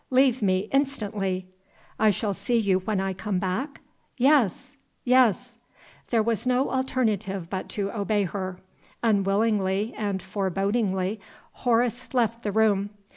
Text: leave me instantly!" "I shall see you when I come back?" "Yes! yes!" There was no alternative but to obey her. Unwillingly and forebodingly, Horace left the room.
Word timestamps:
leave 0.09 0.41
me 0.41 0.61
instantly!" 0.71 1.47
"I 1.99 2.09
shall 2.09 2.33
see 2.33 2.57
you 2.57 2.79
when 2.79 2.99
I 2.99 3.13
come 3.13 3.37
back?" 3.37 3.81
"Yes! 4.17 4.73
yes!" 5.03 5.57
There 6.09 6.23
was 6.23 6.47
no 6.47 6.71
alternative 6.71 7.51
but 7.51 7.69
to 7.77 7.91
obey 7.91 8.23
her. 8.23 8.57
Unwillingly 9.03 9.93
and 9.95 10.19
forebodingly, 10.19 11.19
Horace 11.51 12.15
left 12.15 12.41
the 12.41 12.51
room. 12.51 12.89